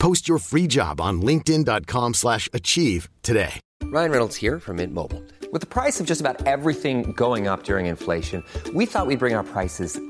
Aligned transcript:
Post 0.00 0.26
your 0.26 0.38
free 0.38 0.66
job 0.66 0.98
on 0.98 1.20
linkedin.com 1.20 2.14
slash 2.14 2.48
achieve 2.54 3.08
today. 3.22 3.60
Ryan 3.84 4.10
Reynolds 4.10 4.36
here 4.36 4.58
from 4.58 4.76
Mint 4.76 4.94
Mobile. 4.94 5.22
With 5.52 5.60
the 5.60 5.66
price 5.66 6.00
of 6.00 6.06
just 6.06 6.20
about 6.20 6.46
everything 6.46 7.12
going 7.12 7.46
up 7.46 7.64
during 7.64 7.86
inflation, 7.86 8.42
we 8.72 8.86
thought 8.86 9.06
we'd 9.06 9.18
bring 9.18 9.34
our 9.34 9.44
prices 9.44 10.00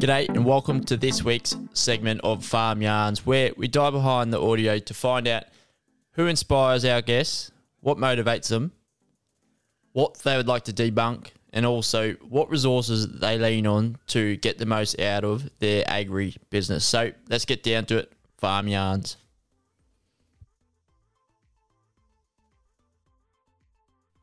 G'day 0.00 0.30
and 0.30 0.46
welcome 0.46 0.82
to 0.84 0.96
this 0.96 1.22
week's 1.22 1.54
segment 1.74 2.22
of 2.24 2.42
Farm 2.42 2.80
Yarns, 2.80 3.26
where 3.26 3.52
we 3.58 3.68
dive 3.68 3.92
behind 3.92 4.32
the 4.32 4.40
audio 4.40 4.78
to 4.78 4.94
find 4.94 5.28
out 5.28 5.44
who 6.12 6.26
inspires 6.26 6.86
our 6.86 7.02
guests, 7.02 7.50
what 7.80 7.98
motivates 7.98 8.48
them, 8.48 8.72
what 9.92 10.14
they 10.20 10.38
would 10.38 10.48
like 10.48 10.64
to 10.64 10.72
debunk, 10.72 11.32
and 11.52 11.66
also 11.66 12.14
what 12.26 12.48
resources 12.48 13.08
they 13.18 13.36
lean 13.36 13.66
on 13.66 13.98
to 14.06 14.38
get 14.38 14.56
the 14.56 14.64
most 14.64 14.98
out 14.98 15.22
of 15.22 15.50
their 15.58 15.84
agri 15.86 16.34
business. 16.48 16.82
So 16.86 17.12
let's 17.28 17.44
get 17.44 17.62
down 17.62 17.84
to 17.84 17.98
it. 17.98 18.12
Farm 18.38 18.68
Yarns. 18.68 19.18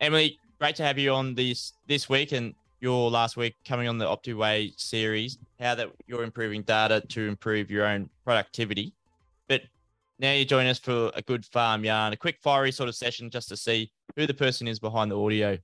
Emily, 0.01 0.39
great 0.57 0.75
to 0.77 0.83
have 0.83 0.97
you 0.97 1.13
on 1.13 1.35
this 1.35 1.73
this 1.85 2.09
week 2.09 2.31
and 2.31 2.55
your 2.79 3.09
last 3.09 3.37
week 3.37 3.55
coming 3.67 3.87
on 3.87 3.97
the 3.97 4.05
OptiWay 4.05 4.79
series. 4.79 5.37
How 5.59 5.75
that 5.75 5.89
you're 6.05 6.23
improving 6.23 6.61
data 6.61 7.01
to 7.09 7.27
improve 7.27 7.71
your 7.71 7.85
own 7.85 8.09
productivity. 8.23 8.93
But 9.47 9.61
now 10.19 10.33
you 10.33 10.45
join 10.45 10.67
us 10.67 10.79
for 10.79 11.11
a 11.15 11.21
good 11.21 11.45
farm 11.45 11.83
yarn, 11.83 12.13
a 12.13 12.17
quick 12.17 12.37
fiery 12.41 12.71
sort 12.71 12.89
of 12.89 12.95
session 12.95 13.29
just 13.29 13.49
to 13.49 13.57
see 13.57 13.91
who 14.15 14.27
the 14.27 14.33
person 14.33 14.67
is 14.67 14.79
behind 14.79 15.11
the 15.11 15.19
audio, 15.19 15.57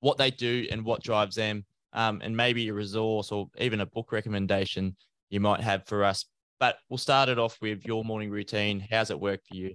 what 0.00 0.18
they 0.18 0.30
do, 0.30 0.66
and 0.70 0.84
what 0.84 1.02
drives 1.02 1.36
them, 1.36 1.64
um, 1.92 2.20
and 2.22 2.36
maybe 2.36 2.68
a 2.68 2.74
resource 2.74 3.30
or 3.30 3.48
even 3.58 3.80
a 3.80 3.86
book 3.86 4.12
recommendation 4.12 4.96
you 5.30 5.40
might 5.40 5.60
have 5.60 5.86
for 5.86 6.04
us. 6.04 6.26
But 6.58 6.76
we'll 6.88 6.98
start 6.98 7.28
it 7.28 7.38
off 7.38 7.58
with 7.60 7.84
your 7.84 8.04
morning 8.04 8.30
routine. 8.30 8.86
How's 8.90 9.10
it 9.10 9.18
work 9.18 9.40
for 9.48 9.56
you? 9.56 9.74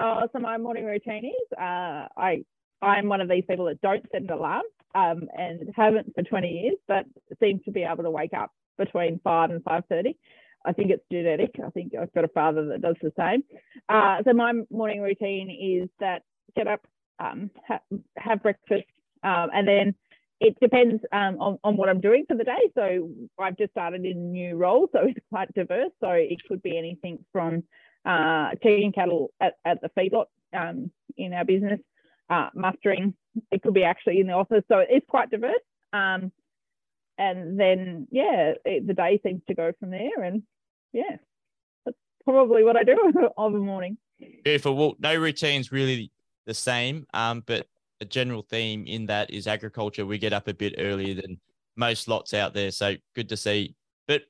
Oh, 0.00 0.26
so 0.32 0.40
my 0.40 0.58
morning 0.58 0.84
routine 0.84 1.26
is 1.26 1.58
uh, 1.58 2.08
I 2.16 2.44
I'm 2.82 3.08
one 3.08 3.20
of 3.20 3.28
these 3.28 3.44
people 3.48 3.66
that 3.66 3.80
don't 3.80 4.04
set 4.12 4.22
an 4.22 4.30
alarm 4.30 4.64
um, 4.94 5.28
and 5.36 5.70
haven't 5.74 6.14
for 6.14 6.22
20 6.22 6.48
years, 6.48 6.76
but 6.86 7.06
seem 7.42 7.60
to 7.64 7.70
be 7.70 7.82
able 7.82 8.04
to 8.04 8.10
wake 8.10 8.34
up 8.34 8.50
between 8.78 9.20
five 9.22 9.50
and 9.50 9.62
5:30. 9.64 10.16
I 10.66 10.72
think 10.72 10.90
it's 10.90 11.04
genetic. 11.12 11.50
I 11.64 11.70
think 11.70 11.94
I've 11.94 12.12
got 12.14 12.24
a 12.24 12.28
father 12.28 12.66
that 12.68 12.80
does 12.80 12.96
the 13.02 13.12
same. 13.18 13.44
Uh, 13.88 14.22
so 14.24 14.32
my 14.32 14.52
morning 14.70 15.02
routine 15.02 15.50
is 15.50 15.90
that 16.00 16.22
get 16.56 16.66
up, 16.66 16.86
um, 17.18 17.50
ha- 17.68 17.80
have 18.16 18.42
breakfast, 18.42 18.86
um, 19.22 19.50
and 19.52 19.68
then 19.68 19.94
it 20.40 20.58
depends 20.60 21.02
um, 21.12 21.36
on, 21.40 21.58
on 21.64 21.76
what 21.76 21.88
I'm 21.88 22.00
doing 22.00 22.24
for 22.26 22.36
the 22.36 22.44
day. 22.44 22.70
So 22.74 23.10
I've 23.38 23.56
just 23.56 23.72
started 23.72 24.04
in 24.04 24.16
a 24.16 24.20
new 24.20 24.56
role, 24.56 24.88
so 24.92 25.00
it's 25.06 25.20
quite 25.30 25.52
diverse. 25.54 25.90
So 26.00 26.10
it 26.10 26.38
could 26.48 26.62
be 26.62 26.76
anything 26.78 27.18
from 27.32 27.64
uh, 28.04 28.50
checking 28.62 28.92
cattle 28.92 29.32
at, 29.40 29.54
at 29.64 29.80
the 29.80 29.90
feedlot 29.96 30.26
um, 30.56 30.90
in 31.16 31.32
our 31.32 31.44
business, 31.44 31.80
uh, 32.30 32.50
mustering. 32.54 33.14
It 33.50 33.62
could 33.62 33.74
be 33.74 33.84
actually 33.84 34.20
in 34.20 34.26
the 34.26 34.34
office. 34.34 34.64
So 34.68 34.78
it's 34.78 35.06
quite 35.08 35.30
diverse. 35.30 35.54
Um, 35.92 36.32
and 37.18 37.58
then, 37.58 38.08
yeah, 38.10 38.52
it, 38.64 38.86
the 38.86 38.94
day 38.94 39.20
seems 39.24 39.42
to 39.48 39.54
go 39.54 39.72
from 39.78 39.90
there. 39.90 40.22
And 40.22 40.42
yeah, 40.92 41.16
that's 41.84 41.96
probably 42.24 42.64
what 42.64 42.76
I 42.76 42.84
do 42.84 43.12
of 43.36 43.54
a 43.54 43.58
morning. 43.58 43.98
Beautiful. 44.44 44.76
Well, 44.76 44.94
no 44.98 45.16
routine's 45.16 45.72
really 45.72 46.10
the 46.46 46.54
same, 46.54 47.06
um, 47.14 47.42
but 47.46 47.66
a 48.00 48.04
general 48.04 48.42
theme 48.42 48.84
in 48.86 49.06
that 49.06 49.30
is 49.30 49.46
agriculture. 49.46 50.06
We 50.06 50.18
get 50.18 50.32
up 50.32 50.48
a 50.48 50.54
bit 50.54 50.74
earlier 50.78 51.14
than 51.14 51.40
most 51.76 52.08
lots 52.08 52.34
out 52.34 52.54
there. 52.54 52.70
So 52.70 52.94
good 53.14 53.28
to 53.28 53.36
see. 53.36 53.74
But 54.06 54.22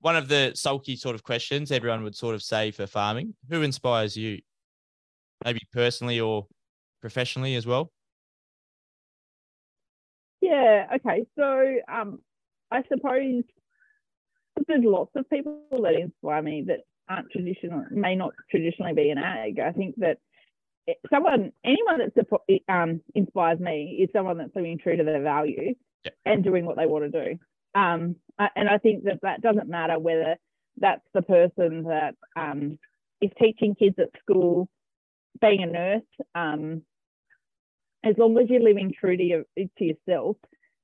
one 0.00 0.16
of 0.16 0.28
the 0.28 0.52
sulky 0.54 0.96
sort 0.96 1.14
of 1.14 1.22
questions 1.22 1.70
everyone 1.70 2.02
would 2.04 2.16
sort 2.16 2.34
of 2.34 2.42
say 2.42 2.70
for 2.70 2.86
farming 2.86 3.34
who 3.48 3.62
inspires 3.62 4.16
you? 4.16 4.40
Maybe 5.44 5.60
personally 5.72 6.20
or 6.20 6.46
professionally 7.02 7.54
as 7.54 7.66
well? 7.66 7.92
Yeah, 10.40 10.86
okay. 10.96 11.26
So 11.38 11.74
um, 11.92 12.20
I 12.70 12.82
suppose 12.88 13.44
there's 14.66 14.84
lots 14.84 15.10
of 15.16 15.28
people 15.28 15.60
that 15.70 15.94
inspire 15.94 16.42
me 16.42 16.64
that 16.68 16.80
aren't 17.08 17.30
traditional, 17.30 17.84
may 17.90 18.16
not 18.16 18.32
traditionally 18.50 18.94
be 18.94 19.10
an 19.10 19.18
ag. 19.18 19.58
I 19.60 19.72
think 19.72 19.96
that 19.98 20.16
someone, 21.12 21.52
anyone 21.64 22.00
that 22.16 22.64
um, 22.68 23.02
inspires 23.14 23.60
me 23.60 24.00
is 24.02 24.08
someone 24.14 24.38
that's 24.38 24.56
living 24.56 24.78
true 24.78 24.96
to 24.96 25.04
their 25.04 25.22
values 25.22 25.76
Yep. 26.04 26.14
and 26.24 26.44
doing 26.44 26.66
what 26.66 26.76
they 26.76 26.86
want 26.86 27.12
to 27.12 27.24
do. 27.24 27.38
Um, 27.74 28.16
and 28.56 28.68
I 28.68 28.78
think 28.78 29.04
that 29.04 29.20
that 29.22 29.40
doesn't 29.40 29.68
matter 29.68 29.98
whether 29.98 30.36
that's 30.78 31.04
the 31.14 31.22
person 31.22 31.84
that 31.84 32.14
um, 32.36 32.78
is 33.20 33.30
teaching 33.40 33.74
kids 33.74 33.96
at 33.98 34.08
school, 34.20 34.68
being 35.40 35.62
a 35.62 35.66
nurse, 35.66 36.02
um, 36.34 36.82
as 38.04 38.14
long 38.18 38.38
as 38.38 38.48
you're 38.48 38.62
living 38.62 38.92
true 38.98 39.16
to 39.16 39.22
your 39.22 39.44
to 39.56 39.84
yourself 39.84 40.36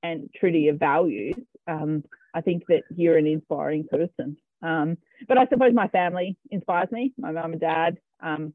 and 0.03 0.29
true 0.35 0.51
to 0.51 0.57
your 0.57 0.75
values, 0.75 1.35
um, 1.67 2.03
I 2.33 2.41
think 2.41 2.63
that 2.67 2.83
you're 2.95 3.17
an 3.17 3.27
inspiring 3.27 3.85
person. 3.89 4.37
Um, 4.61 4.97
but 5.27 5.37
I 5.37 5.45
suppose 5.47 5.73
my 5.73 5.87
family 5.87 6.37
inspires 6.51 6.91
me. 6.91 7.13
My 7.17 7.31
mum 7.31 7.53
and 7.53 7.61
dad, 7.61 7.97
um, 8.21 8.53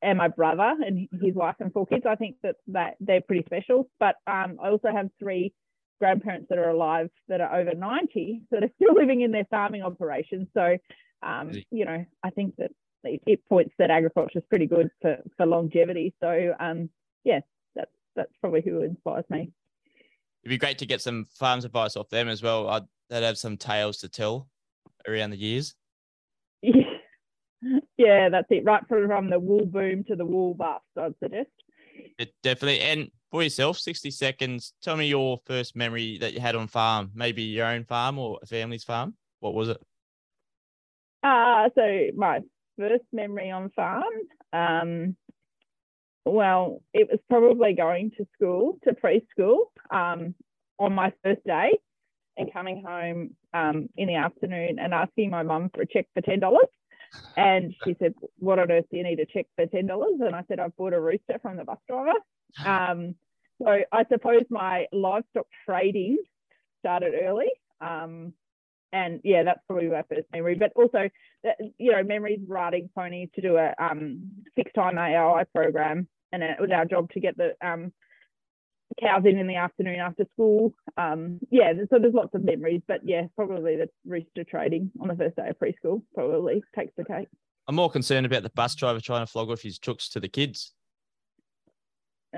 and 0.00 0.18
my 0.18 0.28
brother 0.28 0.74
and 0.86 1.08
his 1.20 1.34
wife 1.34 1.56
and 1.60 1.72
four 1.72 1.86
kids. 1.86 2.04
I 2.06 2.14
think 2.14 2.36
that 2.42 2.56
that 2.68 2.96
they're 3.00 3.20
pretty 3.20 3.44
special. 3.46 3.90
But 3.98 4.16
um, 4.26 4.58
I 4.62 4.68
also 4.68 4.88
have 4.92 5.10
three 5.18 5.52
grandparents 5.98 6.46
that 6.48 6.58
are 6.58 6.70
alive 6.70 7.10
that 7.28 7.40
are 7.40 7.60
over 7.60 7.74
90 7.74 8.42
that 8.50 8.62
are 8.62 8.70
still 8.76 8.94
living 8.94 9.22
in 9.22 9.32
their 9.32 9.46
farming 9.50 9.82
operations. 9.82 10.48
So, 10.54 10.76
um, 11.22 11.50
you 11.70 11.84
know, 11.84 12.04
I 12.22 12.30
think 12.30 12.56
that 12.56 12.70
it, 13.04 13.20
it 13.26 13.48
points 13.48 13.74
that 13.78 13.90
agriculture 13.90 14.38
is 14.38 14.44
pretty 14.48 14.66
good 14.66 14.90
for, 15.02 15.18
for 15.36 15.46
longevity. 15.46 16.14
So, 16.20 16.54
um, 16.58 16.90
yeah, 17.28 17.40
that's 17.74 17.90
that's 18.16 18.32
probably 18.40 18.62
who 18.62 18.82
inspires 18.82 19.26
me. 19.28 19.52
It'd 20.42 20.50
be 20.50 20.58
great 20.58 20.78
to 20.78 20.86
get 20.86 21.02
some 21.02 21.26
farms 21.34 21.64
advice 21.64 21.94
off 21.96 22.08
them 22.08 22.28
as 22.28 22.42
well. 22.42 22.68
I'd, 22.68 22.84
they'd 23.10 23.22
have 23.22 23.36
some 23.36 23.58
tales 23.58 23.98
to 23.98 24.08
tell 24.08 24.48
around 25.06 25.30
the 25.30 25.36
years. 25.36 25.74
Yeah, 26.62 26.82
yeah, 27.98 28.28
that's 28.30 28.46
it. 28.50 28.64
Right 28.64 28.82
from, 28.88 29.06
from 29.06 29.28
the 29.28 29.38
wool 29.38 29.66
boom 29.66 30.04
to 30.04 30.16
the 30.16 30.24
wool 30.24 30.54
bust, 30.54 30.84
I'd 30.96 31.14
suggest. 31.22 31.50
It 32.18 32.32
definitely. 32.42 32.80
And 32.80 33.10
for 33.30 33.42
yourself, 33.42 33.78
60 33.78 34.10
seconds. 34.10 34.72
Tell 34.80 34.96
me 34.96 35.06
your 35.06 35.38
first 35.44 35.76
memory 35.76 36.16
that 36.18 36.32
you 36.32 36.40
had 36.40 36.56
on 36.56 36.66
farm, 36.66 37.10
maybe 37.14 37.42
your 37.42 37.66
own 37.66 37.84
farm 37.84 38.18
or 38.18 38.38
a 38.42 38.46
family's 38.46 38.84
farm. 38.84 39.14
What 39.40 39.54
was 39.54 39.68
it? 39.68 39.82
Uh, 41.22 41.68
so 41.74 42.06
my 42.16 42.40
first 42.78 43.04
memory 43.12 43.50
on 43.50 43.70
farm, 43.70 44.04
um, 44.52 45.16
well, 46.30 46.82
it 46.92 47.08
was 47.10 47.20
probably 47.28 47.74
going 47.74 48.12
to 48.18 48.26
school, 48.34 48.78
to 48.84 48.94
preschool, 48.94 49.66
um, 49.90 50.34
on 50.78 50.94
my 50.94 51.12
first 51.22 51.44
day 51.44 51.78
and 52.36 52.52
coming 52.52 52.82
home 52.86 53.30
um, 53.52 53.88
in 53.96 54.06
the 54.08 54.14
afternoon 54.14 54.78
and 54.78 54.94
asking 54.94 55.30
my 55.30 55.42
mum 55.42 55.70
for 55.74 55.82
a 55.82 55.86
check 55.86 56.06
for 56.14 56.22
$10. 56.22 56.40
And 57.36 57.74
she 57.84 57.96
said, 57.98 58.14
What 58.38 58.58
on 58.58 58.70
earth 58.70 58.84
do 58.90 58.98
you 58.98 59.04
need 59.04 59.20
a 59.20 59.26
check 59.26 59.46
for 59.56 59.66
$10? 59.66 59.88
And 60.20 60.34
I 60.34 60.44
said, 60.46 60.60
I've 60.60 60.76
bought 60.76 60.92
a 60.92 61.00
rooster 61.00 61.38
from 61.40 61.56
the 61.56 61.64
bus 61.64 61.78
driver. 61.88 62.18
Um, 62.64 63.14
so 63.60 63.68
I 63.68 64.04
suppose 64.10 64.42
my 64.50 64.86
livestock 64.92 65.46
trading 65.66 66.18
started 66.80 67.14
early. 67.20 67.48
Um, 67.80 68.34
and 68.92 69.20
yeah, 69.24 69.42
that's 69.42 69.60
probably 69.66 69.88
my 69.88 70.02
first 70.02 70.26
memory. 70.32 70.54
But 70.54 70.72
also, 70.74 71.08
you 71.78 71.92
know, 71.92 72.02
memories 72.02 72.40
riding 72.46 72.88
ponies 72.94 73.28
to 73.34 73.40
do 73.40 73.56
a 73.56 73.74
um, 73.78 74.30
fixed 74.56 74.74
time 74.74 74.98
AI 74.98 75.44
program, 75.54 76.08
and 76.32 76.42
it 76.42 76.60
was 76.60 76.70
our 76.70 76.84
job 76.84 77.10
to 77.12 77.20
get 77.20 77.36
the 77.36 77.54
um, 77.66 77.92
cows 79.00 79.22
in 79.24 79.38
in 79.38 79.46
the 79.46 79.56
afternoon 79.56 80.00
after 80.00 80.24
school. 80.32 80.74
Um, 80.96 81.40
yeah, 81.50 81.72
so 81.90 81.98
there's 81.98 82.14
lots 82.14 82.34
of 82.34 82.44
memories, 82.44 82.82
but 82.86 83.00
yeah, 83.04 83.26
probably 83.36 83.76
the 83.76 83.88
rooster 84.06 84.44
trading 84.44 84.90
on 85.00 85.08
the 85.08 85.16
first 85.16 85.36
day 85.36 85.48
of 85.48 85.58
preschool 85.58 86.02
probably 86.14 86.62
takes 86.76 86.92
the 86.96 87.04
cake. 87.04 87.28
I'm 87.66 87.74
more 87.74 87.90
concerned 87.90 88.26
about 88.26 88.42
the 88.42 88.50
bus 88.50 88.74
driver 88.74 89.00
trying 89.00 89.24
to 89.24 89.30
flog 89.30 89.50
off 89.50 89.60
his 89.60 89.78
chooks 89.78 90.10
to 90.12 90.20
the 90.20 90.28
kids. 90.28 90.72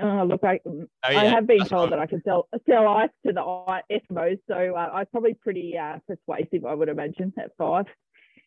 Oh, 0.01 0.23
look, 0.25 0.43
I, 0.43 0.59
oh, 0.65 0.87
yeah. 1.09 1.19
I 1.19 1.25
have 1.25 1.47
been 1.47 1.65
told 1.65 1.91
that 1.91 1.99
I 1.99 2.05
can 2.05 2.21
sell 2.23 2.47
sell 2.69 2.87
ice 2.87 3.09
to 3.25 3.33
the 3.33 3.41
Eskimos, 3.41 4.39
so 4.47 4.75
uh, 4.75 4.89
I'm 4.93 5.05
probably 5.07 5.33
pretty 5.33 5.77
uh, 5.77 5.97
persuasive, 6.07 6.65
I 6.65 6.73
would 6.73 6.87
imagine, 6.87 7.33
at 7.37 7.51
five. 7.57 7.85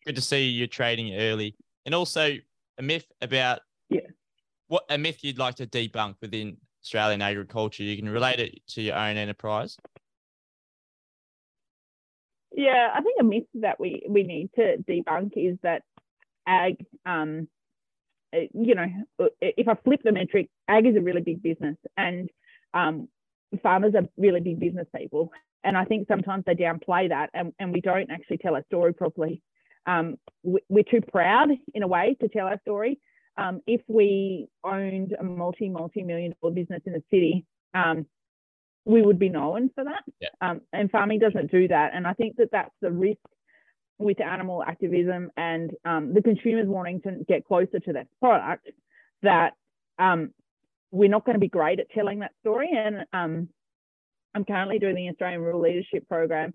Good 0.05 0.15
to 0.15 0.21
see 0.21 0.45
you 0.47 0.65
trading 0.65 1.15
early, 1.15 1.55
and 1.85 1.93
also 1.93 2.33
a 2.79 2.81
myth 2.81 3.05
about 3.21 3.59
yeah, 3.59 3.61
what 4.67 4.85
a 4.89 4.97
myth 4.97 5.19
you'd 5.23 5.37
like 5.37 5.55
to 5.55 5.67
debunk 5.67 6.15
within 6.21 6.57
Australian 6.83 7.21
agriculture. 7.21 7.83
You 7.83 7.97
can 7.97 8.09
relate 8.09 8.39
it 8.39 8.59
to 8.69 8.81
your 8.81 8.95
own 8.95 9.17
enterprise. 9.17 9.77
Yeah, 12.51 12.89
I 12.93 13.01
think 13.01 13.17
a 13.19 13.23
myth 13.23 13.47
that 13.55 13.79
we 13.79 14.03
we 14.07 14.23
need 14.23 14.49
to 14.55 14.77
debunk 14.77 15.33
is 15.35 15.57
that 15.63 15.83
ag 16.47 16.85
um 17.05 17.47
uh, 18.35 18.41
you 18.53 18.75
know, 18.75 18.87
uh, 19.19 19.25
if 19.41 19.67
I 19.67 19.75
flip 19.83 20.01
the 20.03 20.11
metric, 20.11 20.49
ag 20.67 20.85
is 20.85 20.95
a 20.95 21.01
really 21.01 21.21
big 21.21 21.41
business 21.41 21.77
and 21.97 22.29
um, 22.73 23.07
farmers 23.63 23.93
are 23.95 24.07
really 24.17 24.39
big 24.39 24.59
business 24.59 24.87
people. 24.95 25.31
And 25.63 25.77
I 25.77 25.85
think 25.85 26.07
sometimes 26.07 26.43
they 26.45 26.55
downplay 26.55 27.09
that 27.09 27.29
and, 27.33 27.53
and 27.59 27.71
we 27.71 27.81
don't 27.81 28.11
actually 28.11 28.37
tell 28.37 28.55
our 28.55 28.63
story 28.65 28.93
properly. 28.93 29.41
Um, 29.85 30.17
we're 30.43 30.83
too 30.83 31.01
proud 31.01 31.49
in 31.73 31.83
a 31.83 31.87
way 31.87 32.17
to 32.21 32.27
tell 32.27 32.47
our 32.47 32.59
story. 32.61 32.99
Um, 33.37 33.61
if 33.67 33.81
we 33.87 34.47
owned 34.63 35.15
a 35.19 35.23
multi, 35.23 35.69
multi 35.69 36.03
million 36.03 36.33
dollar 36.41 36.53
business 36.53 36.81
in 36.85 36.95
a 36.95 37.01
city, 37.11 37.45
um, 37.73 38.05
we 38.85 39.01
would 39.01 39.19
be 39.19 39.29
known 39.29 39.69
for 39.75 39.83
that. 39.83 40.03
Yeah. 40.21 40.29
Um, 40.41 40.61
and 40.71 40.89
farming 40.91 41.19
doesn't 41.19 41.51
do 41.51 41.67
that. 41.67 41.91
And 41.93 42.07
I 42.07 42.13
think 42.13 42.37
that 42.37 42.49
that's 42.51 42.73
the 42.81 42.91
risk 42.91 43.19
with 43.97 44.21
animal 44.21 44.63
activism 44.63 45.31
and 45.37 45.71
um, 45.85 46.13
the 46.13 46.21
consumers 46.21 46.67
wanting 46.67 47.01
to 47.01 47.23
get 47.27 47.45
closer 47.45 47.79
to 47.79 47.93
that 47.93 48.07
product 48.21 48.67
that 49.23 49.53
um, 49.97 50.31
we're 50.91 51.09
not 51.09 51.25
going 51.25 51.35
to 51.35 51.39
be 51.39 51.47
great 51.47 51.79
at 51.79 51.89
telling 51.91 52.19
that 52.19 52.31
story. 52.41 52.69
And 52.75 53.05
um, 53.13 53.49
I'm 54.33 54.45
currently 54.45 54.79
doing 54.79 54.95
the 54.95 55.09
Australian 55.09 55.41
Rural 55.41 55.61
Leadership 55.61 56.07
Program, 56.07 56.53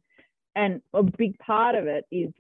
and 0.55 0.83
a 0.93 1.03
big 1.03 1.39
part 1.39 1.75
of 1.75 1.87
it 1.87 2.05
is 2.11 2.31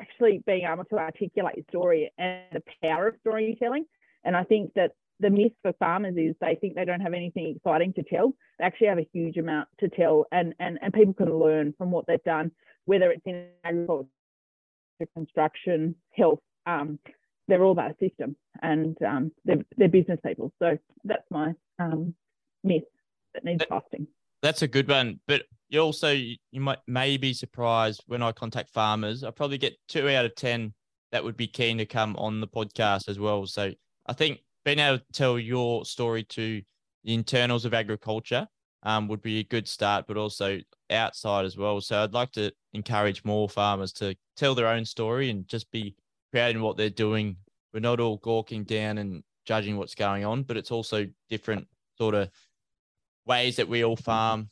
actually 0.00 0.42
being 0.46 0.66
able 0.70 0.84
to 0.84 0.98
articulate 0.98 1.56
your 1.56 1.64
story 1.68 2.12
and 2.18 2.42
the 2.52 2.62
power 2.82 3.08
of 3.08 3.14
storytelling. 3.20 3.84
And 4.24 4.36
I 4.36 4.44
think 4.44 4.72
that 4.74 4.92
the 5.18 5.30
myth 5.30 5.52
for 5.62 5.72
farmers 5.78 6.16
is 6.16 6.34
they 6.40 6.56
think 6.60 6.74
they 6.74 6.84
don't 6.84 7.00
have 7.00 7.12
anything 7.12 7.54
exciting 7.56 7.92
to 7.94 8.02
tell. 8.02 8.32
They 8.58 8.64
actually 8.64 8.88
have 8.88 8.98
a 8.98 9.08
huge 9.12 9.36
amount 9.36 9.68
to 9.80 9.88
tell, 9.88 10.26
and 10.32 10.54
and 10.58 10.78
and 10.80 10.92
people 10.92 11.14
can 11.14 11.32
learn 11.32 11.74
from 11.76 11.90
what 11.90 12.06
they've 12.06 12.24
done, 12.24 12.52
whether 12.86 13.10
it's 13.10 13.26
in 13.26 13.46
agriculture 13.64 14.08
construction, 15.14 15.94
health, 16.12 16.40
um, 16.66 16.98
they're 17.48 17.64
all 17.64 17.74
that 17.74 17.98
system 17.98 18.36
and 18.62 18.96
um, 19.02 19.32
they're, 19.44 19.64
they're 19.76 19.88
business 19.88 20.20
people. 20.24 20.52
So 20.58 20.78
that's 21.04 21.24
my 21.30 21.52
um, 21.78 22.14
myth 22.62 22.84
that 23.34 23.44
needs 23.44 23.58
that, 23.58 23.68
busting. 23.68 24.06
That's 24.42 24.62
a 24.62 24.68
good 24.68 24.88
one. 24.88 25.20
But 25.26 25.42
you 25.70 25.78
also, 25.80 26.10
you 26.10 26.60
might 26.60 26.80
may 26.86 27.16
be 27.16 27.32
surprised 27.32 28.02
when 28.06 28.22
I 28.22 28.32
contact 28.32 28.70
farmers, 28.70 29.22
I 29.22 29.30
probably 29.30 29.56
get 29.56 29.76
two 29.88 30.08
out 30.08 30.24
of 30.24 30.34
10 30.34 30.74
that 31.12 31.24
would 31.24 31.36
be 31.36 31.46
keen 31.46 31.78
to 31.78 31.86
come 31.86 32.16
on 32.16 32.40
the 32.40 32.48
podcast 32.48 33.08
as 33.08 33.18
well. 33.18 33.46
So 33.46 33.72
I 34.06 34.12
think 34.12 34.40
being 34.64 34.80
able 34.80 34.98
to 34.98 35.04
tell 35.12 35.38
your 35.38 35.84
story 35.84 36.24
to 36.24 36.60
the 37.04 37.14
internals 37.14 37.64
of 37.64 37.72
agriculture 37.72 38.46
um, 38.82 39.06
would 39.08 39.22
be 39.22 39.38
a 39.38 39.44
good 39.44 39.68
start, 39.68 40.06
but 40.08 40.16
also 40.16 40.58
outside 40.90 41.44
as 41.44 41.56
well. 41.56 41.80
So 41.80 42.02
I'd 42.02 42.14
like 42.14 42.32
to 42.32 42.50
encourage 42.72 43.24
more 43.24 43.48
farmers 43.48 43.92
to 43.94 44.16
tell 44.36 44.54
their 44.54 44.68
own 44.68 44.84
story 44.84 45.30
and 45.30 45.46
just 45.46 45.70
be 45.70 45.94
in 46.32 46.62
what 46.62 46.76
they're 46.76 46.90
doing. 46.90 47.36
We're 47.72 47.80
not 47.80 48.00
all 48.00 48.16
gawking 48.16 48.64
down 48.64 48.98
and 48.98 49.22
judging 49.44 49.76
what's 49.76 49.94
going 49.94 50.24
on, 50.24 50.42
but 50.42 50.56
it's 50.56 50.70
also 50.70 51.06
different 51.28 51.66
sort 51.96 52.14
of 52.14 52.30
ways 53.26 53.56
that 53.56 53.68
we 53.68 53.84
all 53.84 53.96
farm 53.96 54.50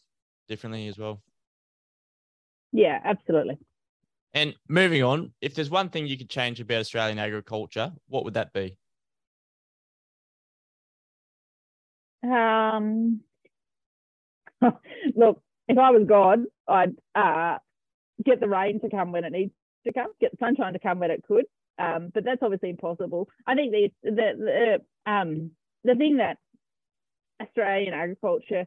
differently 0.49 0.89
as 0.89 0.99
well. 0.99 1.21
Yeah, 2.73 3.01
absolutely. 3.05 3.59
And 4.35 4.55
moving 4.69 5.03
on, 5.03 5.33
if 5.41 5.55
there's 5.55 5.71
one 5.71 5.89
thing 5.89 6.07
you 6.07 6.19
could 6.19 6.29
change 6.29 6.61
about 6.61 6.81
Australian 6.81 7.19
agriculture, 7.19 7.93
what 8.09 8.25
would 8.25 8.35
that 8.35 8.53
be? 8.53 8.77
Um, 12.23 13.21
look, 15.17 15.43
if 15.69 15.79
I 15.79 15.91
was 15.91 16.07
God, 16.07 16.41
I'd 16.67 16.97
uh, 17.15 17.59
get 18.25 18.41
the 18.41 18.49
rain 18.49 18.81
to 18.81 18.91
come 18.91 19.13
when 19.13 19.25
it 19.25 19.33
needs 19.33 19.53
to 19.87 19.93
come, 19.93 20.09
get 20.21 20.33
the 20.33 20.39
sunshine 20.41 20.73
to 20.73 20.79
come 20.79 20.99
when 20.99 21.11
it 21.11 21.25
could. 21.27 21.45
Um, 21.79 22.11
but 22.13 22.25
that's 22.25 22.43
obviously 22.43 22.71
impossible. 22.71 23.29
I 23.47 23.55
think 23.55 23.73
the 23.73 23.93
the 24.03 24.81
the, 25.07 25.11
um, 25.11 25.53
the 25.85 25.95
thing 25.95 26.17
that 26.17 26.39
Australian 27.41 27.95
agriculture, 27.95 28.67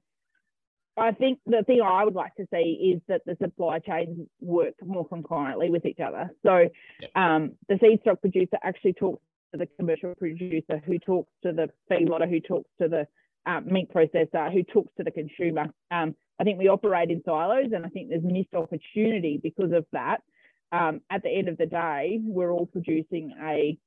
I 0.97 1.11
think 1.11 1.39
the 1.45 1.63
thing 1.65 1.81
I 1.81 2.03
would 2.03 2.15
like 2.15 2.35
to 2.35 2.47
see 2.53 2.93
is 2.93 3.01
that 3.07 3.21
the 3.25 3.37
supply 3.41 3.79
chains 3.79 4.27
work 4.41 4.73
more 4.83 5.07
concurrently 5.07 5.69
with 5.69 5.85
each 5.85 5.99
other. 5.99 6.29
So 6.45 6.69
um, 7.15 7.53
the 7.69 7.79
seed 7.81 8.01
stock 8.01 8.21
producer 8.21 8.57
actually 8.61 8.93
talks 8.93 9.23
to 9.53 9.57
the 9.57 9.67
commercial 9.79 10.13
producer, 10.15 10.81
who 10.85 10.99
talks 10.99 11.31
to 11.43 11.53
the 11.53 11.69
feedlotter, 11.89 12.29
who 12.29 12.39
talks 12.41 12.69
to 12.81 12.87
the 12.87 13.07
um, 13.45 13.65
meat 13.65 13.91
processor 13.93 14.51
who 14.51 14.63
talks 14.63 14.91
to 14.97 15.03
the 15.03 15.11
consumer. 15.11 15.67
Um, 15.89 16.15
I 16.39 16.43
think 16.43 16.59
we 16.59 16.67
operate 16.67 17.09
in 17.09 17.21
silos, 17.23 17.71
and 17.73 17.85
I 17.85 17.89
think 17.89 18.09
there's 18.09 18.23
missed 18.23 18.53
opportunity 18.53 19.39
because 19.41 19.71
of 19.71 19.85
that. 19.93 20.21
Um, 20.71 21.01
at 21.09 21.23
the 21.23 21.29
end 21.29 21.49
of 21.49 21.57
the 21.57 21.65
day, 21.65 22.19
we're 22.21 22.51
all 22.51 22.65
producing 22.65 23.33
a 23.41 23.77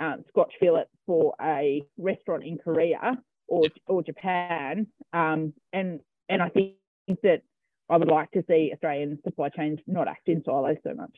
um, 0.00 0.24
Scotch 0.28 0.52
fillet 0.58 0.84
for 1.06 1.34
a 1.40 1.82
restaurant 1.96 2.44
in 2.44 2.58
Korea 2.58 3.18
or 3.46 3.64
or 3.86 4.02
Japan, 4.02 4.86
um, 5.12 5.52
and 5.72 6.00
and 6.32 6.42
I 6.42 6.48
think 6.48 6.74
that 7.22 7.42
I 7.88 7.96
would 7.96 8.08
like 8.08 8.30
to 8.32 8.42
see 8.48 8.70
Australian 8.72 9.18
supply 9.24 9.48
chains 9.50 9.78
not 9.86 10.08
act 10.08 10.28
in 10.28 10.42
silos 10.44 10.78
so 10.82 10.94
much. 10.94 11.16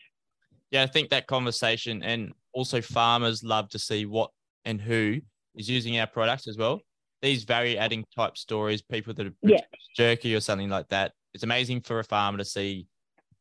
Yeah, 0.71 0.83
I 0.83 0.87
think 0.87 1.11
that 1.11 1.26
conversation 1.26 2.02
and 2.02 2.33
also 2.52 2.80
farmers 2.80 3.44
love 3.44 3.68
to 3.71 3.78
see 3.78 4.06
what 4.06 4.30
and 4.64 4.80
who 4.80 5.21
is 5.54 5.68
using 5.68 5.99
our 5.99 6.06
products 6.06 6.49
as 6.49 6.59
well 6.59 6.80
these 7.25 7.44
value 7.44 7.76
adding 7.78 8.04
type 8.14 8.37
stories, 8.37 8.83
people 8.83 9.14
that 9.14 9.26
are 9.26 9.35
yeah. 9.42 9.61
jerky 9.97 10.35
or 10.35 10.40
something 10.40 10.68
like 10.68 10.87
that. 10.90 11.12
It's 11.33 11.42
amazing 11.42 11.80
for 11.80 11.99
a 11.99 12.04
farmer 12.04 12.37
to 12.37 12.44
see 12.44 12.87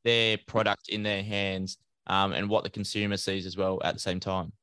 their 0.06 0.38
product 0.48 0.88
in 0.88 1.04
their 1.04 1.22
hands 1.22 1.78
um, 2.08 2.32
and 2.32 2.50
what 2.50 2.64
the 2.64 2.70
consumer 2.70 3.18
sees 3.18 3.46
as 3.46 3.58
well 3.58 3.82
at 3.84 3.94
the 3.94 4.00
same 4.00 4.22
time. 4.22 4.54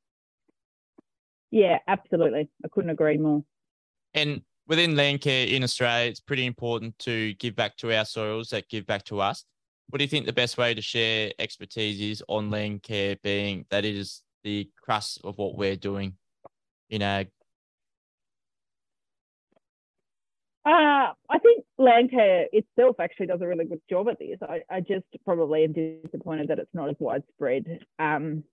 Yeah, 1.51 1.79
absolutely. 1.87 2.49
I 2.65 2.69
couldn't 2.73 2.91
agree 2.91 3.19
more. 3.19 3.45
And 4.15 4.41
within 4.71 4.95
Landcare 4.95 5.53
in 5.53 5.65
Australia, 5.65 6.09
it's 6.09 6.21
pretty 6.21 6.47
important 6.47 6.97
to 7.01 7.35
give 7.35 7.57
back 7.57 7.77
to 7.79 7.93
our 7.93 8.05
soils 8.05 8.51
that 8.51 8.69
give 8.69 8.87
back 8.87 9.05
to 9.07 9.21
us. 9.21 9.45
What 9.89 9.99
do 9.99 10.05
you 10.05 10.09
think 10.09 10.27
the 10.27 10.33
best 10.33 10.57
way 10.57 10.73
to 10.73 10.81
share 10.81 11.33
expertise 11.41 12.01
is 12.01 12.23
on 12.29 12.51
Landcare, 12.51 13.21
being 13.21 13.67
that 13.71 13.85
it 13.85 13.97
is 13.97 14.23
the 14.45 14.71
crust 14.81 15.21
of 15.25 15.37
what 15.39 15.57
we're 15.57 15.75
doing 15.75 16.15
in 16.89 17.03
ag? 17.03 17.31
Uh, 20.65 20.69
I 21.29 21.39
think 21.43 21.65
Landcare 21.81 22.45
itself 22.53 23.01
actually 23.01 23.27
does 23.27 23.41
a 23.41 23.49
really 23.49 23.65
good 23.65 23.81
job 23.91 24.09
at 24.09 24.21
this. 24.21 24.39
I, 24.41 24.61
I 24.71 24.81
just 24.83 25.05
probably 25.25 25.65
am 25.65 25.73
disappointed 25.73 26.47
that 26.47 26.61
it's 26.61 26.73
not 26.73 26.91
as 26.91 26.97
widespread 27.01 27.81
um, 27.99 28.45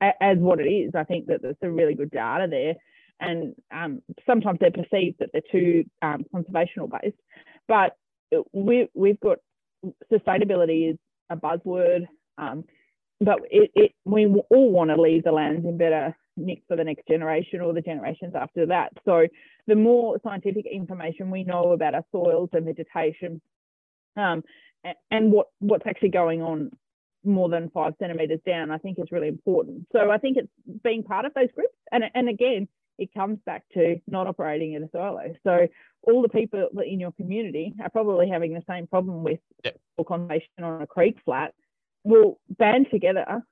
as 0.00 0.38
what 0.38 0.60
it 0.60 0.70
is. 0.70 0.92
I 0.94 1.04
think 1.04 1.26
that 1.26 1.42
there's 1.42 1.56
some 1.62 1.74
really 1.74 1.94
good 1.94 2.10
data 2.10 2.46
there, 2.48 2.76
and 3.20 3.54
um, 3.72 4.02
sometimes 4.26 4.58
they're 4.60 4.70
perceived 4.70 5.16
that 5.20 5.30
they're 5.32 5.42
too 5.50 5.84
um, 6.02 6.24
conservational 6.34 6.90
based. 6.90 7.16
But 7.68 7.96
we 8.52 8.88
we've 8.94 9.20
got 9.20 9.38
sustainability 10.12 10.90
is 10.92 10.98
a 11.30 11.36
buzzword, 11.36 12.06
um, 12.38 12.64
but 13.20 13.40
it, 13.50 13.70
it, 13.74 13.92
we 14.04 14.26
all 14.26 14.70
want 14.70 14.90
to 14.90 15.00
leave 15.00 15.24
the 15.24 15.32
lands 15.32 15.64
in 15.64 15.78
better 15.78 16.16
nick 16.36 16.62
for 16.66 16.76
the 16.76 16.84
next 16.84 17.06
generation 17.06 17.60
or 17.60 17.72
the 17.72 17.80
generations 17.80 18.34
after 18.34 18.66
that. 18.66 18.92
So 19.04 19.26
the 19.66 19.76
more 19.76 20.18
scientific 20.22 20.66
information 20.70 21.30
we 21.30 21.44
know 21.44 21.72
about 21.72 21.94
our 21.94 22.04
soils 22.12 22.50
and 22.52 22.64
vegetation, 22.64 23.40
um, 24.16 24.42
and 25.10 25.32
what 25.32 25.46
what's 25.60 25.86
actually 25.86 26.10
going 26.10 26.42
on 26.42 26.70
more 27.24 27.48
than 27.48 27.70
five 27.70 27.94
centimeters 27.98 28.40
down, 28.46 28.70
I 28.70 28.78
think 28.78 28.98
is 28.98 29.10
really 29.10 29.28
important. 29.28 29.86
So 29.92 30.10
I 30.10 30.18
think 30.18 30.36
it's 30.36 30.82
being 30.82 31.02
part 31.02 31.24
of 31.24 31.32
those 31.34 31.50
groups, 31.54 31.74
and 31.90 32.04
and 32.14 32.28
again, 32.28 32.68
it 32.98 33.12
comes 33.14 33.38
back 33.44 33.64
to 33.74 33.96
not 34.06 34.26
operating 34.26 34.74
in 34.74 34.84
a 34.84 34.88
silo. 34.90 35.34
So 35.42 35.66
all 36.02 36.22
the 36.22 36.28
people 36.28 36.68
in 36.84 37.00
your 37.00 37.12
community 37.12 37.74
are 37.82 37.90
probably 37.90 38.28
having 38.28 38.54
the 38.54 38.62
same 38.68 38.86
problem 38.86 39.24
with 39.24 39.40
yep. 39.64 39.78
conservation 40.06 40.48
on 40.62 40.82
a 40.82 40.86
creek 40.86 41.18
flat. 41.24 41.54
Will 42.06 42.38
band 42.50 42.88
together 42.90 43.42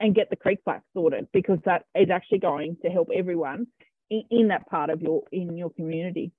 and 0.00 0.14
get 0.14 0.28
the 0.28 0.36
creek 0.36 0.58
flat 0.64 0.82
sorted 0.92 1.28
because 1.32 1.58
that 1.64 1.84
is 1.94 2.10
actually 2.10 2.38
going 2.38 2.76
to 2.82 2.90
help 2.90 3.08
everyone 3.14 3.66
in, 4.10 4.24
in 4.30 4.48
that 4.48 4.68
part 4.68 4.90
of 4.90 5.00
your 5.00 5.22
in 5.32 5.56
your 5.56 5.70
community. 5.70 6.32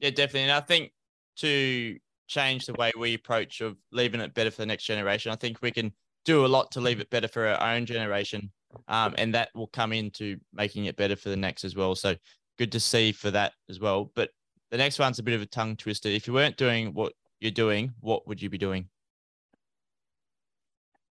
Yeah, 0.00 0.10
definitely. 0.10 0.42
And 0.42 0.52
I 0.52 0.60
think 0.60 0.92
to 1.36 1.98
change 2.26 2.66
the 2.66 2.74
way 2.74 2.92
we 2.96 3.14
approach 3.14 3.60
of 3.60 3.76
leaving 3.90 4.20
it 4.20 4.34
better 4.34 4.50
for 4.50 4.62
the 4.62 4.66
next 4.66 4.84
generation, 4.84 5.32
I 5.32 5.36
think 5.36 5.58
we 5.62 5.70
can 5.70 5.92
do 6.24 6.44
a 6.44 6.48
lot 6.48 6.70
to 6.72 6.80
leave 6.80 7.00
it 7.00 7.10
better 7.10 7.28
for 7.28 7.46
our 7.46 7.74
own 7.74 7.86
generation. 7.86 8.50
Um, 8.88 9.14
and 9.18 9.34
that 9.34 9.50
will 9.54 9.68
come 9.68 9.92
into 9.92 10.38
making 10.52 10.86
it 10.86 10.96
better 10.96 11.16
for 11.16 11.28
the 11.28 11.36
next 11.36 11.64
as 11.64 11.76
well. 11.76 11.94
So 11.94 12.14
good 12.58 12.72
to 12.72 12.80
see 12.80 13.12
for 13.12 13.30
that 13.30 13.52
as 13.68 13.80
well. 13.80 14.10
But 14.14 14.30
the 14.70 14.76
next 14.76 14.98
one's 14.98 15.18
a 15.18 15.22
bit 15.22 15.34
of 15.34 15.42
a 15.42 15.46
tongue 15.46 15.76
twister. 15.76 16.08
If 16.08 16.26
you 16.26 16.32
weren't 16.32 16.56
doing 16.56 16.94
what 16.94 17.12
you're 17.40 17.50
doing, 17.50 17.92
what 18.00 18.26
would 18.26 18.40
you 18.40 18.50
be 18.50 18.58
doing? 18.58 18.88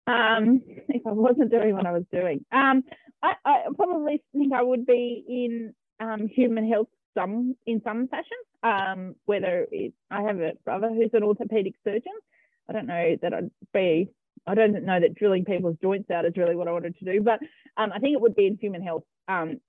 Um, 0.07 0.63
if 0.89 1.07
I 1.07 1.13
wasn't 1.13 1.51
doing 1.51 1.75
what 1.75 1.87
I 1.87 1.93
was 1.93 2.05
doing, 2.11 2.45
um, 2.53 2.83
I, 3.23 3.35
I 3.45 3.63
probably 3.77 4.23
think 4.33 4.53
I 4.53 4.63
would 4.63 4.87
be 4.87 5.25
in 5.29 5.75
um, 6.01 6.27
human 6.29 6.69
health 6.69 6.89
some 7.17 7.57
in 7.67 7.83
some 7.85 8.09
fashion. 8.09 8.39
Um, 8.63 9.17
whether 9.27 9.67
it, 9.71 9.93
I 10.11 10.23
have 10.23 10.41
a 10.41 10.53
brother 10.65 10.89
who's 10.89 11.11
an 11.13 11.25
orthopedic 11.25 11.75
surgeon, 11.85 12.13
I 12.69 12.73
don't 12.73 12.87
know 12.87 13.17
that 13.23 13.35
I'd 13.35 13.51
be. 13.73 14.11
I 14.47 14.55
don't 14.55 14.85
know 14.85 15.01
that 15.01 15.15
drilling 15.15 15.45
people's 15.45 15.77
joints 15.81 16.11
out 16.11 16.25
is 16.25 16.37
really 16.37 16.57
what 16.57 16.69
I 16.69 16.73
wanted 16.73 16.99
to 16.99 17.05
do, 17.05 17.21
but 17.21 17.41
um, 17.77 17.93
I 17.95 17.99
think 17.99 18.15
it 18.15 18.21
would 18.21 18.35
be 18.35 18.47
in 18.47 18.59
human 18.61 18.83
health, 18.83 19.05
um, 19.29 19.61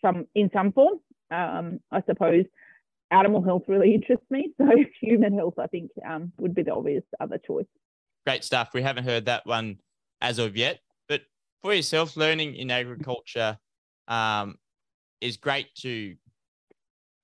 some 0.00 0.26
in 0.34 0.50
some 0.52 0.72
form. 0.72 1.00
Um, 1.30 1.80
I 1.90 2.02
suppose 2.06 2.44
animal 3.10 3.42
health 3.42 3.64
really 3.66 3.94
interests 3.94 4.26
me, 4.30 4.52
so 4.58 4.68
human 5.00 5.34
health 5.34 5.54
I 5.58 5.66
think 5.66 5.90
um, 6.08 6.32
would 6.38 6.54
be 6.54 6.62
the 6.62 6.74
obvious 6.74 7.04
other 7.20 7.38
choice 7.38 7.66
great 8.28 8.44
stuff. 8.44 8.74
We 8.74 8.82
haven't 8.82 9.04
heard 9.04 9.24
that 9.24 9.46
one 9.46 9.78
as 10.20 10.38
of 10.38 10.54
yet, 10.54 10.80
but 11.08 11.22
for 11.62 11.72
yourself, 11.72 12.14
learning 12.14 12.56
in 12.56 12.70
agriculture 12.70 13.58
um, 14.06 14.56
is 15.22 15.38
great 15.38 15.74
to 15.76 16.14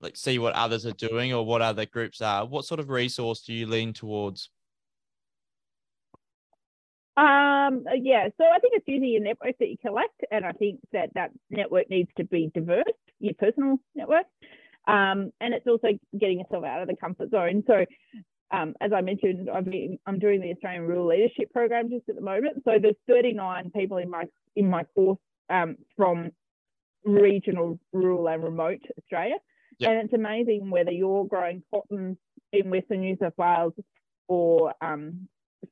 like 0.01 0.17
see 0.17 0.39
what 0.39 0.55
others 0.55 0.83
are 0.83 0.93
doing 0.93 1.31
or 1.31 1.45
what 1.45 1.61
other 1.61 1.85
groups 1.85 2.21
are. 2.21 2.43
What 2.47 2.65
sort 2.65 2.79
of 2.79 2.89
resource 2.89 3.43
do 3.43 3.53
you 3.53 3.67
lean 3.67 3.93
towards? 3.93 4.49
Um, 7.17 7.85
yeah, 8.01 8.27
so 8.37 8.43
I 8.43 8.59
think 8.59 8.73
it's 8.75 8.87
using 8.87 9.15
a 9.15 9.19
network 9.19 9.57
that 9.59 9.69
you 9.69 9.77
collect, 9.77 10.21
and 10.31 10.45
I 10.45 10.51
think 10.51 10.79
that 10.91 11.13
that 11.13 11.31
network 11.49 11.89
needs 11.89 12.09
to 12.17 12.25
be 12.25 12.51
diverse, 12.53 12.83
your 13.19 13.33
personal 13.35 13.77
network, 13.95 14.25
um, 14.87 15.31
and 15.39 15.53
it's 15.53 15.65
also 15.65 15.89
getting 16.19 16.39
yourself 16.39 16.65
out 16.65 16.81
of 16.81 16.87
the 16.89 16.95
comfort 16.97 17.31
zone. 17.31 17.63
So 17.67 17.85
um, 18.51 18.75
as 18.81 18.91
I 18.93 19.01
mentioned, 19.01 19.49
I've 19.49 19.65
been, 19.65 19.97
I'm 20.05 20.19
doing 20.19 20.41
the 20.41 20.51
Australian 20.51 20.83
Rural 20.83 21.07
Leadership 21.07 21.51
Program 21.51 21.89
just 21.89 22.07
at 22.09 22.15
the 22.15 22.21
moment. 22.21 22.61
So 22.63 22.73
there's 22.81 22.95
39 23.07 23.71
people 23.75 23.97
in 23.97 24.09
my 24.09 24.25
in 24.55 24.69
my 24.69 24.83
course 24.95 25.19
um, 25.49 25.77
from 25.97 26.31
regional, 27.03 27.79
rural, 27.91 28.27
and 28.27 28.43
remote 28.43 28.81
Australia, 28.97 29.35
yep. 29.79 29.91
and 29.91 29.99
it's 30.01 30.13
amazing 30.13 30.69
whether 30.69 30.91
you're 30.91 31.25
growing 31.25 31.63
cotton 31.73 32.17
in 32.53 32.69
Western 32.69 33.01
New 33.01 33.17
South 33.21 33.33
Wales 33.37 33.73
or 34.27 34.73
um, 34.81 35.27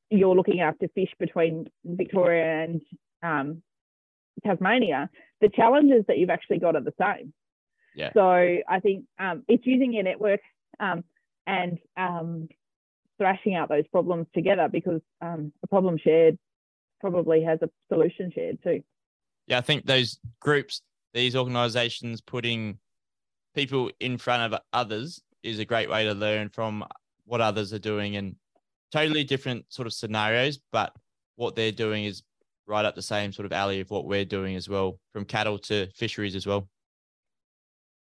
you're 0.10 0.36
looking 0.36 0.62
after 0.62 0.88
fish 0.96 1.14
between 1.20 1.68
Victoria 1.84 2.64
and 2.64 2.82
um, 3.22 3.62
Tasmania. 4.46 5.10
The 5.42 5.50
challenges 5.50 6.06
that 6.08 6.18
you've 6.18 6.30
actually 6.30 6.60
got 6.60 6.76
are 6.76 6.82
the 6.82 6.94
same. 7.00 7.34
Yeah. 7.96 8.12
So 8.14 8.24
I 8.24 8.80
think 8.82 9.06
um, 9.20 9.44
it's 9.48 9.66
using 9.66 9.94
your 9.94 10.04
network 10.04 10.40
um, 10.80 11.04
and 11.46 11.78
um, 11.98 12.48
thrashing 13.18 13.56
out 13.56 13.70
those 13.70 13.88
problems 13.92 14.28
together 14.34 14.68
because 14.72 15.02
um, 15.22 15.52
a 15.64 15.68
problem 15.68 15.98
shared 16.04 16.38
probably 17.00 17.44
has 17.44 17.60
a 17.62 17.70
solution 17.92 18.32
shared 18.34 18.60
too. 18.64 18.82
Yeah, 19.48 19.58
I 19.58 19.62
think 19.62 19.86
those 19.86 20.20
groups, 20.40 20.82
these 21.14 21.36
organizations 21.36 22.22
putting 22.22 22.80
people 23.54 23.92
in 24.00 24.18
front 24.18 24.54
of 24.54 24.60
others 24.72 25.22
is 25.44 25.60
a 25.60 25.66
great 25.66 25.90
way 25.90 26.06
to 26.06 26.14
learn 26.14 26.50
from 26.50 26.86
what 27.26 27.42
others 27.42 27.74
are 27.74 27.80
doing 27.80 28.16
and 28.16 28.36
totally 28.94 29.24
different 29.24 29.66
sort 29.70 29.88
of 29.88 29.94
scenarios, 29.94 30.60
but 30.72 30.94
what 31.36 31.56
they're 31.56 31.72
doing 31.72 32.06
is 32.06 32.24
right 32.68 32.86
up 32.86 32.96
the 32.96 33.02
same 33.02 33.34
sort 33.34 33.46
of 33.46 33.52
alley 33.52 33.82
of 33.82 33.90
what 33.90 34.06
we're 34.06 34.24
doing 34.24 34.56
as 34.56 34.70
well, 34.70 35.00
from 35.12 35.26
cattle 35.26 35.58
to 35.58 35.88
fisheries 35.96 36.36
as 36.36 36.48
well. 36.48 36.70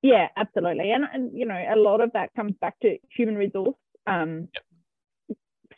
Yeah, 0.02 0.28
absolutely. 0.36 0.92
And, 0.92 1.04
and 1.12 1.36
you 1.36 1.46
know, 1.46 1.56
a 1.56 1.76
lot 1.76 2.00
of 2.00 2.12
that 2.12 2.30
comes 2.36 2.52
back 2.60 2.78
to 2.80 2.96
human 3.10 3.36
resource 3.36 3.74
um, 4.06 4.48
yep 4.54 4.62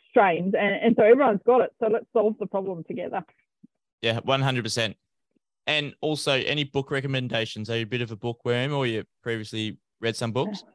strains, 0.09 0.53
and, 0.59 0.75
and 0.75 0.95
so 0.97 1.03
everyone's 1.03 1.41
got 1.45 1.61
it. 1.61 1.71
So 1.79 1.87
let's 1.87 2.05
solve 2.13 2.35
the 2.39 2.47
problem 2.47 2.83
together. 2.87 3.23
Yeah, 4.01 4.19
one 4.23 4.41
hundred 4.41 4.63
percent. 4.63 4.95
And 5.67 5.93
also, 6.01 6.33
any 6.33 6.63
book 6.63 6.91
recommendations? 6.91 7.69
Are 7.69 7.77
you 7.77 7.83
a 7.83 7.87
bit 7.87 8.01
of 8.01 8.11
a 8.11 8.15
bookworm, 8.15 8.73
or 8.73 8.87
you 8.87 9.03
previously 9.23 9.77
read 10.01 10.15
some 10.15 10.31
books? 10.31 10.63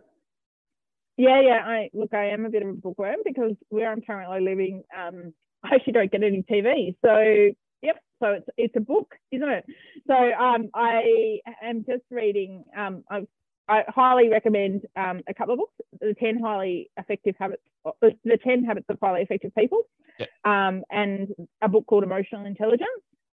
Yeah, 1.16 1.40
yeah. 1.40 1.62
I 1.64 1.90
look, 1.92 2.12
I 2.12 2.30
am 2.30 2.44
a 2.44 2.50
bit 2.50 2.62
of 2.62 2.68
a 2.68 2.72
bookworm 2.72 3.16
because 3.24 3.52
where 3.68 3.90
I'm 3.90 4.00
currently 4.00 4.40
living, 4.40 4.82
um, 4.96 5.32
I 5.64 5.76
actually 5.76 5.92
don't 5.94 6.12
get 6.12 6.22
any 6.22 6.42
TV. 6.42 6.96
So, 7.04 7.54
yep. 7.82 7.96
So 8.22 8.30
it's 8.32 8.46
it's 8.56 8.76
a 8.76 8.80
book, 8.80 9.14
isn't 9.32 9.48
it? 9.48 9.64
So, 10.06 10.14
um, 10.14 10.70
I 10.74 11.38
am 11.62 11.84
just 11.86 12.04
reading. 12.10 12.64
Um, 12.76 13.04
I've 13.10 13.26
I 13.68 13.82
highly 13.88 14.28
recommend 14.28 14.82
um, 14.96 15.22
a 15.28 15.34
couple 15.34 15.54
of 15.54 15.58
books: 15.60 15.74
the 16.00 16.14
Ten 16.14 16.38
Highly 16.38 16.90
Effective 16.98 17.34
Habits, 17.38 17.62
uh, 17.86 17.92
the 18.02 18.38
Ten 18.42 18.64
Habits 18.64 18.86
of 18.88 18.98
Highly 19.02 19.22
Effective 19.22 19.54
People, 19.56 19.82
yep. 20.18 20.28
um, 20.44 20.82
and 20.90 21.28
a 21.62 21.68
book 21.68 21.86
called 21.86 22.04
Emotional 22.04 22.44
Intelligence. 22.44 22.88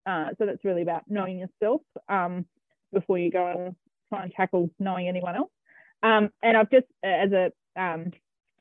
Uh, 0.05 0.27
so 0.39 0.47
that's 0.47 0.65
really 0.65 0.83
about 0.83 1.03
knowing 1.09 1.39
yourself 1.39 1.81
um, 2.09 2.45
before 2.93 3.19
you 3.19 3.31
go 3.31 3.47
and 3.47 3.77
try 4.09 4.23
and 4.23 4.33
tackle 4.33 4.71
knowing 4.79 5.09
anyone 5.09 5.37
else. 5.37 5.51
Um, 6.03 6.31
and 6.43 6.57
I've 6.57 6.71
just, 6.71 6.87
as 7.03 7.33
a 7.33 7.51
um, 7.77 8.13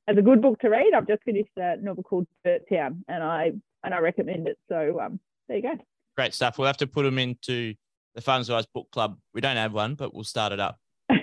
as 0.07 0.17
a 0.17 0.22
good 0.22 0.41
book 0.41 0.60
to 0.60 0.69
read, 0.69 0.93
I've 0.95 1.07
just 1.07 1.24
finished 1.24 1.50
a 1.57 1.77
novel 1.77 2.03
called 2.03 2.27
Dirt 2.43 2.63
Town, 2.72 3.03
and 3.07 3.24
I 3.24 3.51
and 3.84 3.93
I 3.93 4.00
recommend 4.00 4.48
it. 4.48 4.57
So 4.69 5.00
um, 5.00 5.19
there 5.48 5.57
you 5.57 5.63
go. 5.63 5.74
Great 6.15 6.34
stuff. 6.34 6.57
We'll 6.57 6.67
have 6.67 6.77
to 6.77 6.88
put 6.88 7.03
them 7.03 7.19
into 7.19 7.75
the 8.13 8.22
Fun 8.22 8.43
Size 8.43 8.65
Book 8.74 8.89
Club. 8.91 9.17
We 9.34 9.41
don't 9.41 9.57
have 9.57 9.74
one, 9.74 9.95
but 9.95 10.13
we'll 10.13 10.24
start 10.24 10.53
it 10.53 10.60
up. 10.60 10.79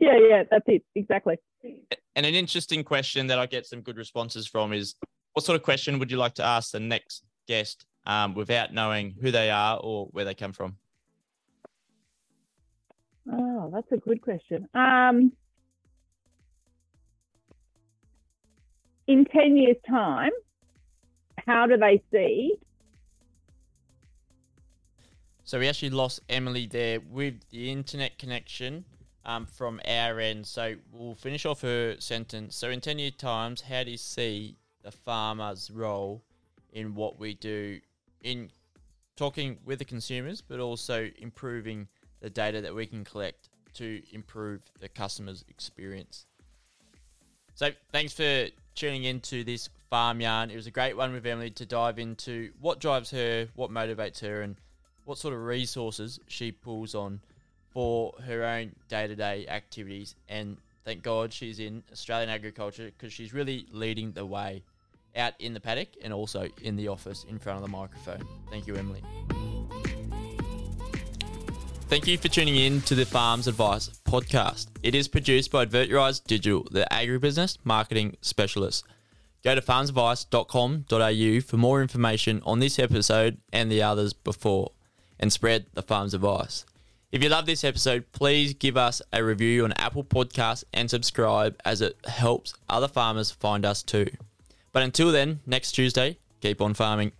Yeah, 0.00 0.16
yeah, 0.18 0.42
that's 0.50 0.64
it. 0.66 0.82
Exactly. 0.94 1.36
And 2.16 2.24
an 2.24 2.34
interesting 2.34 2.82
question 2.82 3.26
that 3.26 3.38
I 3.38 3.44
get 3.44 3.66
some 3.66 3.82
good 3.82 3.98
responses 3.98 4.46
from 4.46 4.72
is 4.72 4.94
what 5.34 5.44
sort 5.44 5.56
of 5.56 5.62
question 5.62 5.98
would 5.98 6.10
you 6.10 6.16
like 6.16 6.34
to 6.36 6.44
ask 6.44 6.72
the 6.72 6.80
next 6.80 7.22
guest 7.46 7.84
um, 8.06 8.34
without 8.34 8.72
knowing 8.72 9.14
who 9.20 9.30
they 9.30 9.50
are 9.50 9.78
or 9.78 10.06
where 10.12 10.24
they 10.24 10.34
come 10.34 10.52
from? 10.52 10.76
Oh, 13.30 13.70
that's 13.72 13.92
a 13.92 13.98
good 13.98 14.22
question. 14.22 14.66
Um, 14.74 15.32
in 19.10 19.24
10 19.24 19.56
years' 19.56 19.76
time, 19.88 20.30
how 21.48 21.66
do 21.66 21.76
they 21.76 22.00
see? 22.12 22.54
So 25.42 25.58
we 25.58 25.66
actually 25.66 25.90
lost 25.90 26.20
Emily 26.28 26.66
there 26.66 27.00
with 27.00 27.34
the 27.50 27.72
internet 27.72 28.18
connection 28.20 28.84
um, 29.24 29.46
from 29.46 29.80
our 29.84 30.20
end. 30.20 30.46
So 30.46 30.76
we'll 30.92 31.16
finish 31.16 31.44
off 31.44 31.62
her 31.62 31.96
sentence. 31.98 32.54
So 32.54 32.70
in 32.70 32.80
10 32.80 33.00
year 33.00 33.10
times, 33.10 33.60
how 33.62 33.82
do 33.82 33.90
you 33.90 33.96
see 33.96 34.56
the 34.82 34.92
farmer's 34.92 35.72
role 35.72 36.22
in 36.72 36.94
what 36.94 37.18
we 37.18 37.34
do 37.34 37.80
in 38.22 38.48
talking 39.16 39.58
with 39.64 39.80
the 39.80 39.84
consumers, 39.84 40.40
but 40.40 40.60
also 40.60 41.10
improving 41.18 41.88
the 42.20 42.30
data 42.30 42.60
that 42.60 42.72
we 42.72 42.86
can 42.86 43.04
collect 43.04 43.48
to 43.74 44.00
improve 44.12 44.60
the 44.78 44.88
customer's 44.88 45.44
experience? 45.48 46.26
So 47.56 47.70
thanks 47.90 48.12
for 48.12 48.46
tuning 48.74 49.04
into 49.04 49.44
this 49.44 49.68
farm 49.88 50.20
yarn. 50.20 50.50
It 50.50 50.56
was 50.56 50.66
a 50.66 50.70
great 50.70 50.96
one 50.96 51.12
with 51.12 51.26
Emily 51.26 51.50
to 51.50 51.66
dive 51.66 51.98
into 51.98 52.50
what 52.60 52.80
drives 52.80 53.10
her, 53.10 53.48
what 53.54 53.70
motivates 53.70 54.20
her, 54.20 54.42
and 54.42 54.56
what 55.04 55.18
sort 55.18 55.34
of 55.34 55.42
resources 55.44 56.20
she 56.28 56.52
pulls 56.52 56.94
on 56.94 57.20
for 57.70 58.14
her 58.26 58.44
own 58.44 58.74
day 58.88 59.06
to 59.06 59.16
day 59.16 59.46
activities. 59.48 60.14
And 60.28 60.56
thank 60.84 61.02
God 61.02 61.32
she's 61.32 61.58
in 61.60 61.82
Australian 61.92 62.30
agriculture 62.30 62.90
because 62.96 63.12
she's 63.12 63.32
really 63.32 63.66
leading 63.72 64.12
the 64.12 64.26
way 64.26 64.62
out 65.16 65.34
in 65.40 65.54
the 65.54 65.60
paddock 65.60 65.88
and 66.02 66.12
also 66.12 66.48
in 66.62 66.76
the 66.76 66.88
office 66.88 67.24
in 67.28 67.38
front 67.38 67.56
of 67.56 67.62
the 67.62 67.70
microphone. 67.70 68.22
Thank 68.50 68.66
you, 68.66 68.76
Emily. 68.76 69.02
Thank 71.90 72.06
you 72.06 72.16
for 72.18 72.28
tuning 72.28 72.54
in 72.54 72.82
to 72.82 72.94
the 72.94 73.04
Farms 73.04 73.48
Advice 73.48 73.88
podcast. 74.04 74.68
It 74.80 74.94
is 74.94 75.08
produced 75.08 75.50
by 75.50 75.62
Advert 75.62 75.88
Your 75.88 75.98
Eyes 75.98 76.20
Digital, 76.20 76.68
the 76.70 76.86
agribusiness 76.88 77.58
marketing 77.64 78.16
specialist. 78.20 78.84
Go 79.42 79.56
to 79.56 79.60
farmsadvice.com.au 79.60 81.40
for 81.40 81.56
more 81.56 81.82
information 81.82 82.42
on 82.46 82.60
this 82.60 82.78
episode 82.78 83.38
and 83.52 83.72
the 83.72 83.82
others 83.82 84.12
before, 84.12 84.70
and 85.18 85.32
spread 85.32 85.66
the 85.74 85.82
farm's 85.82 86.14
advice. 86.14 86.64
If 87.10 87.24
you 87.24 87.28
love 87.28 87.46
this 87.46 87.64
episode, 87.64 88.12
please 88.12 88.54
give 88.54 88.76
us 88.76 89.02
a 89.12 89.24
review 89.24 89.64
on 89.64 89.72
Apple 89.72 90.04
Podcasts 90.04 90.62
and 90.72 90.88
subscribe 90.88 91.60
as 91.64 91.80
it 91.80 91.96
helps 92.06 92.54
other 92.68 92.86
farmers 92.86 93.32
find 93.32 93.64
us 93.64 93.82
too. 93.82 94.06
But 94.70 94.84
until 94.84 95.10
then, 95.10 95.40
next 95.44 95.72
Tuesday, 95.72 96.18
keep 96.40 96.60
on 96.60 96.74
farming. 96.74 97.10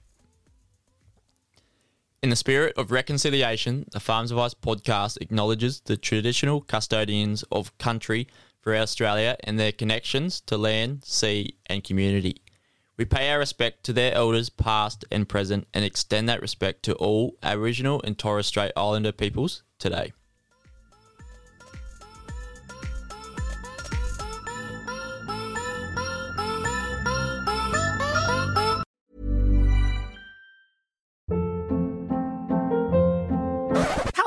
In 2.22 2.28
the 2.28 2.36
spirit 2.36 2.76
of 2.76 2.90
reconciliation, 2.90 3.86
the 3.92 3.98
Farms 3.98 4.30
Advice 4.30 4.52
podcast 4.52 5.16
acknowledges 5.22 5.80
the 5.80 5.96
traditional 5.96 6.60
custodians 6.60 7.44
of 7.50 7.76
country 7.78 8.28
for 8.60 8.76
Australia 8.76 9.38
and 9.44 9.58
their 9.58 9.72
connections 9.72 10.42
to 10.42 10.58
land, 10.58 11.02
sea, 11.02 11.56
and 11.64 11.82
community. 11.82 12.42
We 12.98 13.06
pay 13.06 13.30
our 13.30 13.38
respect 13.38 13.84
to 13.84 13.94
their 13.94 14.12
elders, 14.12 14.50
past 14.50 15.02
and 15.10 15.26
present, 15.26 15.66
and 15.72 15.82
extend 15.82 16.28
that 16.28 16.42
respect 16.42 16.82
to 16.82 16.94
all 16.96 17.38
Aboriginal 17.42 18.02
and 18.02 18.18
Torres 18.18 18.46
Strait 18.46 18.72
Islander 18.76 19.12
peoples 19.12 19.62
today. 19.78 20.12